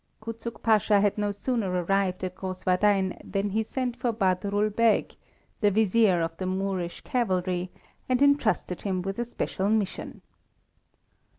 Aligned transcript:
Kuczuk 0.19 0.63
Pasha 0.63 0.99
had 0.99 1.15
no 1.19 1.29
sooner 1.31 1.69
arrived 1.71 2.23
at 2.23 2.33
Grosswardein 2.33 3.19
than 3.23 3.51
he 3.51 3.61
sent 3.61 3.95
for 3.95 4.11
Badrul 4.11 4.75
Beg, 4.75 5.15
the 5.59 5.69
vizier 5.69 6.21
of 6.21 6.35
the 6.37 6.47
Moorish 6.47 7.01
cavalry, 7.01 7.69
and 8.09 8.19
entrusted 8.19 8.81
him 8.81 9.03
with 9.03 9.19
a 9.19 9.23
special 9.23 9.69
mission. 9.69 10.23